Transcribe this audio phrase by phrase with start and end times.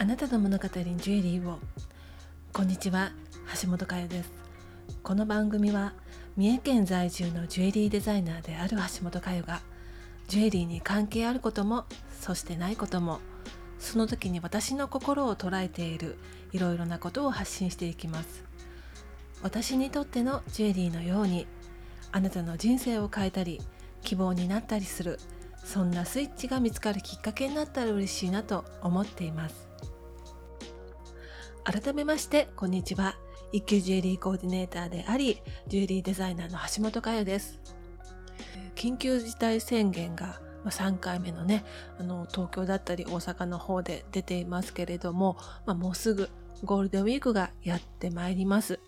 [0.00, 1.58] あなたの物語にジュエリーを。
[2.52, 3.10] こんにちは
[3.60, 4.30] 橋本佳代です。
[5.02, 5.92] この番組は
[6.36, 9.60] 三重県在住のジュエリーデザイナーである橋本佳代が
[10.28, 11.84] ジュエリーに関係あることも
[12.20, 13.18] そしてないことも
[13.80, 16.16] その時に私の心を捉えている
[16.52, 18.44] いろいろなことを発信していきます。
[19.42, 21.48] 私にとってのジュエリーのように
[22.12, 23.60] あなたの人生を変えたり
[24.02, 25.18] 希望になったりする
[25.64, 29.67] そんなスイッチが見つかるきっかけになったら嬉しいなと思っています。
[31.70, 33.18] 改めましてこんにちは。
[33.52, 37.60] 一級ジュエリーコーディネーターでありジュエリーデザイナーの橋本佳代です。
[38.74, 41.66] 緊急事態宣言が3回目のね
[41.98, 45.36] あの東京だったり大阪の方で出ていますけれども、
[45.66, 46.30] まあ、もうすぐ
[46.64, 48.80] ゴールデンウィークがやってまいります。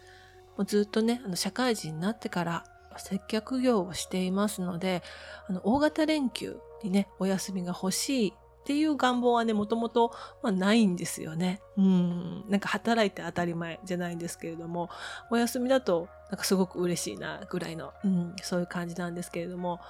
[0.57, 2.65] もうずっとねあの社会人になってから
[2.97, 5.03] 接客業をしていますので
[5.49, 11.61] あの大型連休にねお休みが欲しいっていう願望はねもともとないんですよね。
[11.77, 14.91] うんなんか働いて当たり前じゃないんですけれども
[15.31, 19.81] お休みだとなんかすごく嬉しいなぐらいの、うん、そういう感じなんですけれども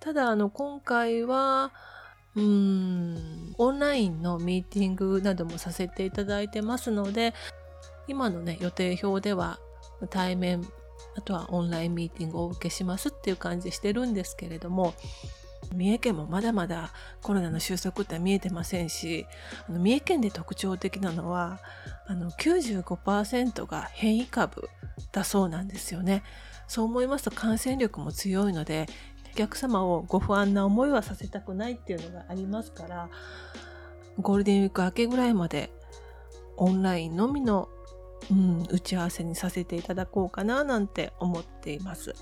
[0.00, 1.72] ただあの今回は
[2.36, 7.34] うんオンラインのミーティングなどもさせていただいてますので
[8.06, 9.58] 今のね予定表では
[10.10, 10.64] 対面
[11.16, 14.94] あとはオンラインミーティングをお受けしますっていう感じしてるんですけれども
[15.74, 16.90] 三重県もまだまだ
[17.22, 19.26] コロナの収束って見えてませんし
[19.68, 21.60] 三重県で特徴的なのは
[22.06, 24.68] あの95%が変異株
[25.12, 26.22] だそうなんですよね。
[26.66, 28.86] そう思いますと感染力も強いので
[29.32, 33.08] お客様をご不安な思いはさせたくないっていうのがありますから
[34.20, 35.70] ゴールデンウィーク明けぐらいまで
[36.56, 37.68] オンラインのみの、
[38.30, 42.14] うん、打ち合わせにさせていただこうかななんて思っています。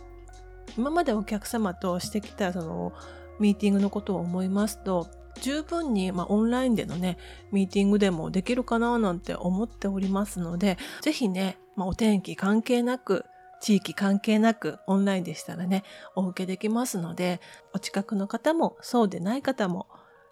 [0.77, 2.93] 今までお客様としてきたその
[3.39, 5.09] ミーティングのことを思いますと
[5.41, 7.19] 十分に、まあ、オンラインでのね
[7.53, 13.25] ミーティングでもできるかななんて思っておりますので是非ね、まあ、お天気関係なく
[13.61, 15.83] 地域関係なくオンラインでしたらね
[16.15, 17.41] お受けできますので
[17.75, 19.87] お近くの方もそうでない方も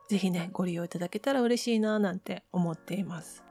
[0.08, 3.44] 是非ねご利用いただけたら嬉しいななんて思っています。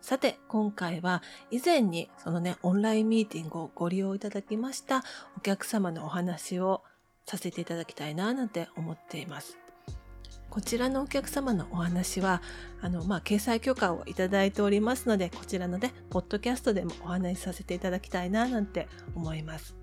[0.00, 5.04] さて、今回は以前にそのね、オンラインミーティングをご利用いただきました
[5.36, 6.82] お客様のお話を
[7.30, 9.56] させていただきたいななんて思っています。
[10.50, 12.42] こちらのお客様のお話は、
[12.80, 19.76] あの、まあ、掲載許可をいただいておりますので、こちらのね、ポッドキャストでもお話しさせていただきたいな、なんて思います。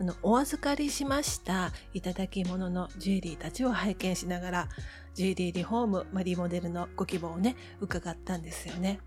[0.00, 4.68] あの、お預かりしましたいただき物のジュエリーたちを拝見しながら、
[5.14, 9.00] ジュエリーリフォーム、まあ、リモデルのご希望をね、伺ったんですよね。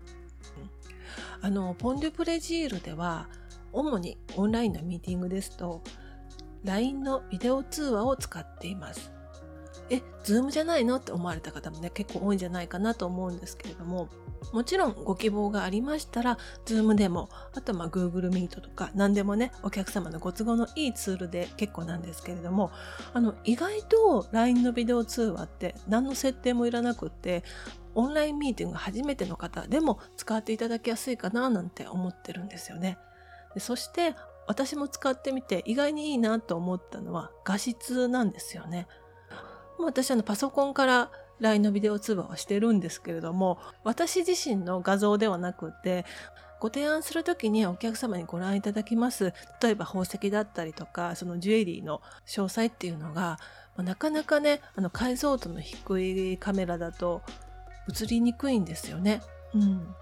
[1.40, 3.30] あの、ポンデュプレジールでは、
[3.72, 5.82] 主にオンラインのミーティングですと、
[6.66, 9.12] LINE のビデオ通話を使っています。
[9.88, 14.08] え、 Zoom じゃないのって思われた方もね、結構多いんじゃないかなと思うんですけれども、
[14.52, 22.72] もちろんご希望がありましたら、ズームでも、あとまあ Google Meet とか何でもね、お客様のご都合のいいツールで結構なんですけれども、
[23.12, 27.44] あの、意外と LINE のビデオ通話って何の設定もいらなくって、
[27.94, 32.98] オンラインミーティング初めての方でも使っていただきやすいかななんて思ってるんですよね。
[33.54, 34.14] でそして
[34.46, 38.86] 私も使ってみて意外にいいなと思ったのは画質なんですよね。
[39.78, 46.06] 私はパソコンから LINE のビデオ通話をしてるんですけれども私自身の画像ではなくて
[46.60, 53.38] ご提案する時にお客様にご覧いただきます例えば宝石だったりとかそのジュエリーの詳細っていうのが
[53.76, 57.20] なかなかねあの解像度の低いカメラだと
[58.02, 59.20] 映りにくいんですよね。
[59.54, 59.94] うん、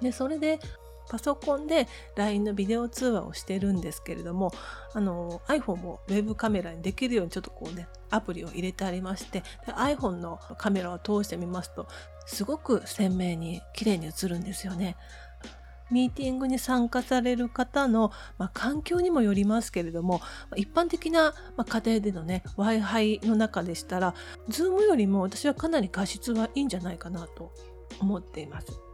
[0.00, 0.58] でそれで
[1.08, 4.52] パソコンで LINE のビデオ通話をしてるんですけれども
[4.94, 11.86] あの iPhone もウェブカメラにできるようにちょっとこうねアプリを入れてありまして iPhone のカメラを通してみますと
[12.26, 14.96] すごく鮮明に綺麗に映るんですよね。
[15.90, 20.22] ミーティングに参加される方の、まあ、環境にもよりますけれども、
[20.56, 24.14] 一般的な、ま、家庭でのね Wi-Fi の中でしたら
[24.48, 27.52] Zoom よりも私はかなり画質はいいんじゃないかなと
[28.00, 28.91] 思っています。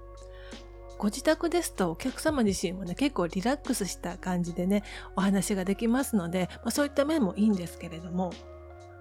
[0.98, 4.82] ご自宅ですとお客様自身もね結構リラックスした感じでね
[5.16, 8.32] お話ができますので、まあ、そういった面もいいんですけれども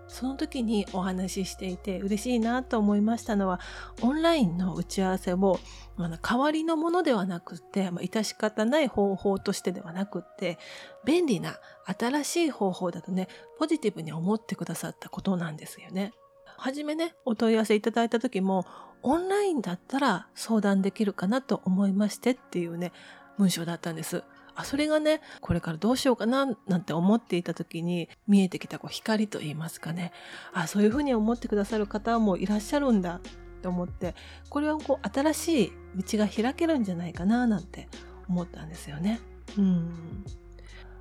[0.08, 3.60] その時にお話ししていて嬉しいなと思いましたのは
[4.02, 5.60] オンラインの打ち合わせを、
[5.98, 10.58] まあ、代わりのものではなくて、まあ、致し方ない方法としてではなくって
[11.04, 11.60] 便利な
[12.00, 13.28] 新しい方法だとね
[13.60, 16.14] ポジティブに思ってくださったことなんですよね。
[16.58, 18.66] はじめねお問い合わせいただいた時も
[19.04, 22.92] オンラインだったら相談できるかなと思いましてっていうね、
[23.38, 24.24] 文章だったんです。
[24.56, 30.12] あ、それがね、これからどうしようかななんて思っていた時に見えてきたこう光と言いますかね。
[30.52, 33.22] あ、そういうふうに思ってくださる方もいらっしゃるんだ。
[33.62, 34.14] と思って
[34.50, 37.88] これはこう新しい道が開けるんじゃないかななんて
[38.30, 39.20] 思ったんですよね。
[39.58, 40.24] うん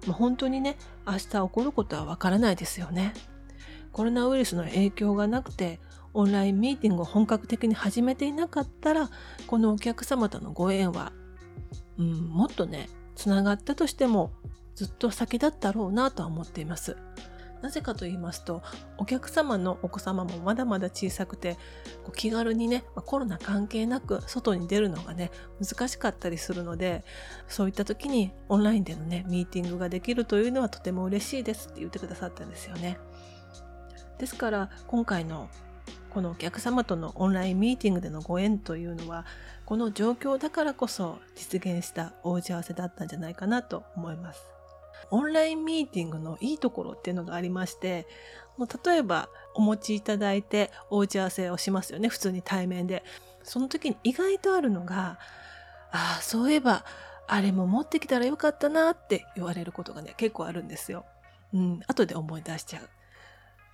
[0.07, 3.13] まあ、本当にね明日起こることはわからないですよね。
[3.97, 5.81] コロナウイルスの影響がなくて
[6.13, 9.09] オンラインミーティングを本格的に始めていなかったら
[9.47, 11.15] このお客様とのご縁は、
[11.97, 14.33] うん、もっとねつながったとしても
[14.75, 16.99] ずっと先だったろうなとは思っています。
[17.63, 18.63] なぜかと言いますと
[18.99, 21.55] お客様のお子様もまだまだ小さくて
[22.05, 27.03] こう気軽にねコロナ関係なく外に出るのがね難しかったりするので
[27.49, 32.99] そういった時にオンラインでのねミーティングができるというのはとても嬉しいですって言ってくださったんですよね。
[34.19, 35.49] ですから今回の
[36.11, 39.27] このお客様とのオンラインミーティングでのご縁というのは
[39.67, 44.43] この状況だからこそ実現したお打ち合わせだったんじゃないかなと思います。
[45.11, 48.07] オンラインミーティングのいいところっていうのがありまして
[48.85, 53.05] 例えばお持ちいただいてお打ち合わせをしますよね普通に対面で
[53.43, 55.19] その時に意外とあるのが
[55.93, 56.85] ああそういえば
[57.29, 61.05] あれも持ってきたらよかったなって言われることがね結構あるんですよ。
[61.53, 62.89] うん、後で思い出しちゃう。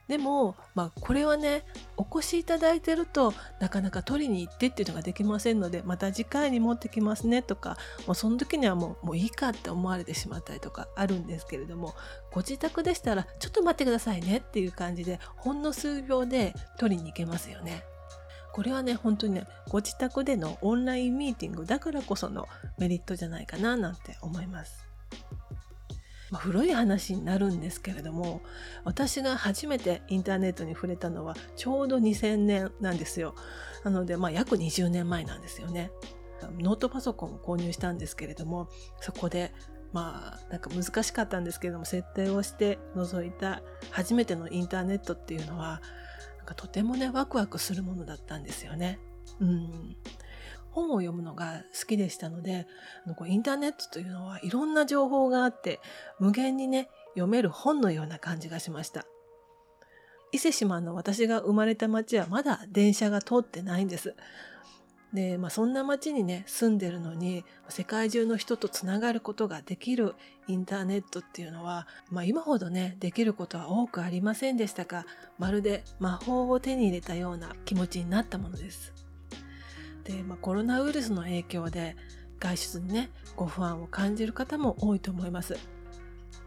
[0.09, 1.65] でも、まあ、これはね
[1.97, 7.77] お越しいただいてるとなかなか取りに行ってっていうのができませんのでまた次回に持ってきますねとか
[8.07, 11.95] もうその時にはもうもういいかって思われてしまったりとかあるんですけれども
[12.33, 17.85] ご自宅でしたらちょっと待ってくださいねっていう感じでほんの数秒で取りに行けますよね。
[18.53, 24.92] これはね本当にねご自宅でのオンラインミーティングだからこそのメリットじゃないかななんて思います。
[26.33, 28.41] まあ、古い話になるんですけれども
[28.85, 33.35] 私が初めてインターネットに触れたのはちょうど2000年なんですよ。
[33.85, 35.93] なのでまあ約20年前なんですよね。
[36.59, 38.69] ノートパソコンを購入したんですけれども
[39.01, 39.53] そこで
[39.93, 45.83] まあなんか難しかったんですけれども設定をして覗いた初めてのインターネットっていうのは
[46.39, 48.99] なんかとてもねワクワクするものだったんですよね。
[49.39, 49.97] うん、
[50.73, 52.67] 本を読むのが好きでしたので
[53.27, 55.81] インターネットというのはいろんな情報があって
[56.19, 59.07] 無限にね読める本のような感じがしました。
[60.33, 64.17] 伊勢志摩の私が生まれた町はまだ電車が通ってないんです。
[65.13, 70.15] で、まあ、そんな町にね住んでるのに世界中の人とつながることができる
[70.49, 75.05] インターネットっていうのは、まあ、今ほどねできることは多くありませんでしたが
[75.39, 79.02] まるで魔法を手に入れたような気持ちになったものです。
[80.05, 81.97] で、まあ、コロナウイルスの影響で
[82.39, 85.57] 外出にねご不安を感じる方も多いと思います。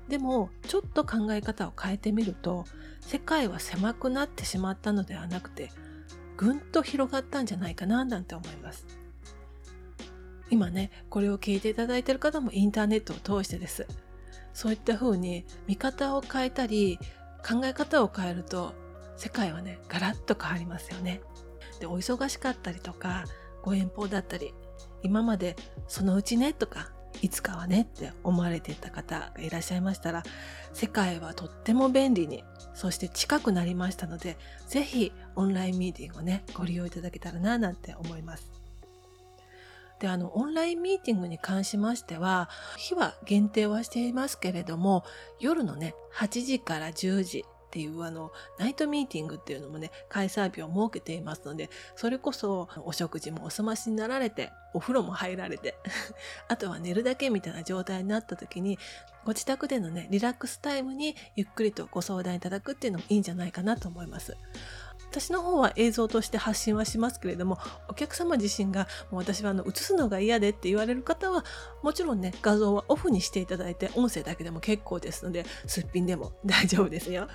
[0.08, 2.66] でもちょっと考え方を変えてみると
[3.02, 5.72] 世界は狭くなってしまったのではなくて
[6.38, 8.86] ぐんと広がったんじゃないかななんて思います。
[10.52, 13.88] 今ねこれを聞いていただいている方もインターネットを通してです。
[14.54, 17.00] そういった風に見方を変えたり
[17.46, 18.74] 考え方を変えると
[19.18, 21.22] 世界はねガラッと変わりますよね。
[21.80, 23.26] でお忙しかったりとか
[23.66, 24.54] ご遠方だったり
[25.02, 25.56] 今まで
[25.88, 26.92] そのうちねとか
[27.22, 30.24] いつかはねって思われていた方がいらっしゃいましたら
[30.74, 32.44] 世界はとっても便利に
[32.76, 38.52] そして近くなりましたので是非オンラインミーティングをねご利用いただけたらななんて思います。
[40.00, 45.06] であのオンラインミーティングに関しましては日は限定はしていますけれども
[45.40, 55.76] 夜のね8時から10時っていうあのナイトミーティングっていうのもね開催日を設けていますのでそれこそお食事もお済ましになられてお風呂も入られて
[56.48, 58.80] あとは寝るだけみたいな状態になった時に
[59.26, 64.38] ご自宅でのねリラックスタイムにゆっくりとご相談いただくっていうのもいいんじゃないかなと思います。
[65.16, 71.46] 私の方は映像として発信はしますけれどもお客様自身がもう私はあの映すのが嫌でって言われる方は
[71.84, 77.28] もちろんね画像はオフにしていただいて音声だけでも結構ですのですっぴんでも大丈夫ですよ。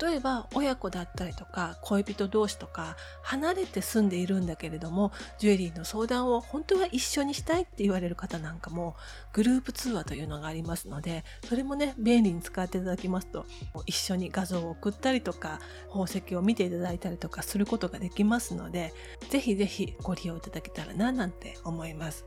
[0.00, 8.96] 例えば親子だったりとか恋人同士とか離れて住んでいるんだけれどもジュエリーの相談を本当は一緒にしたいって言われる方なんかも
[9.32, 13.46] グループ通話というのがありますのでそれもね便利に使っていただきますと
[13.86, 18.92] 一緒に画像を送ったりとか宝石を見ていただいたりとかすることができますので
[19.28, 22.24] ぜひぜひご利用いただけたらななんて思います。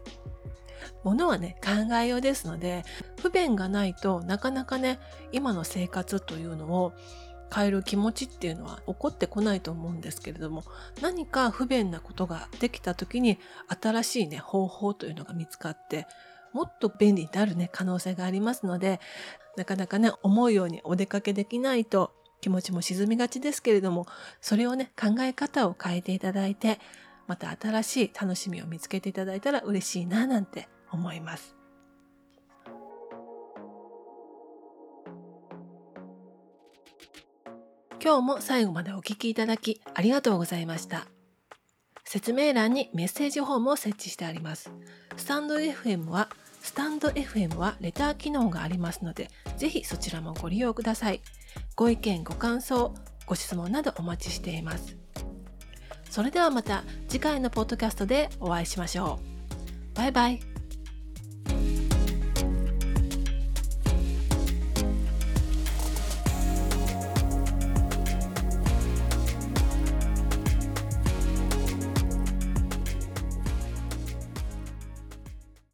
[1.03, 2.83] ものはね考えようですので
[3.21, 4.99] 不便がないとなかなかね
[5.31, 6.93] 今の生活というのを
[7.53, 10.63] 変える気持ちっていうのは起こってこないと思うんですけれども
[11.01, 13.37] 何か不便なことができた時に
[13.81, 16.07] 新しいね方法というのが見つかって
[16.53, 18.99] もっと便利になるね可能性がありますので
[19.57, 24.05] なかなかね思うようにお出かけできないと気持ちも沈みがちですけれども
[24.41, 26.79] それをね考え方を変えていただいて
[27.27, 31.62] また新しい楽しみを見つけていただいたら嬉しいななんて思います。
[38.03, 41.07] 今日も最後までお聴きいただきありがとうございました。
[42.03, 44.73] 説明欄にメッセージフォームを設置してあります。
[45.15, 46.27] スタンド FM は
[46.61, 51.21] スタンド FM はレター機能がありますので、ぜひそちらもご利用ください。
[51.77, 52.93] ご意見、ご感想、
[53.25, 54.97] ご質問などお待ちしています。
[56.09, 59.21] それではまた次回のポッドキャストでお会いしましょ
[59.93, 59.95] う。
[59.95, 60.52] バイバイ。